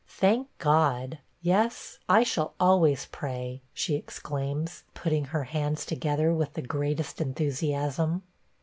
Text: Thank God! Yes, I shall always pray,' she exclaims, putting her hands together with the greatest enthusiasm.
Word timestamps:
Thank 0.07 0.47
God! 0.57 1.19
Yes, 1.43 1.99
I 2.09 2.23
shall 2.23 2.55
always 2.59 3.05
pray,' 3.11 3.61
she 3.71 3.93
exclaims, 3.95 4.83
putting 4.95 5.25
her 5.25 5.43
hands 5.43 5.85
together 5.85 6.33
with 6.33 6.53
the 6.55 6.63
greatest 6.63 7.21
enthusiasm. 7.21 8.23